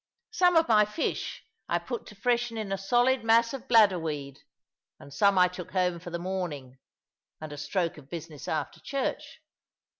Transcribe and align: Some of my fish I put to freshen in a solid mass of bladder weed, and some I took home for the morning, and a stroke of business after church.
Some 0.31 0.55
of 0.55 0.67
my 0.67 0.83
fish 0.83 1.45
I 1.69 1.77
put 1.77 2.07
to 2.07 2.15
freshen 2.15 2.57
in 2.57 2.71
a 2.71 2.77
solid 2.79 3.23
mass 3.23 3.53
of 3.53 3.67
bladder 3.67 3.99
weed, 3.99 4.39
and 4.99 5.13
some 5.13 5.37
I 5.37 5.47
took 5.47 5.73
home 5.73 5.99
for 5.99 6.09
the 6.09 6.17
morning, 6.17 6.79
and 7.39 7.53
a 7.53 7.55
stroke 7.59 7.99
of 7.99 8.09
business 8.09 8.47
after 8.47 8.79
church. 8.79 9.41